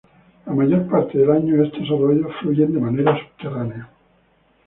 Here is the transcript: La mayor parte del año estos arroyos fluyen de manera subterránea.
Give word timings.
La 0.47 0.53
mayor 0.53 0.87
parte 0.89 1.15
del 1.19 1.29
año 1.29 1.63
estos 1.63 1.83
arroyos 1.83 2.35
fluyen 2.41 2.73
de 2.73 2.79
manera 2.79 3.19
subterránea. 3.19 3.87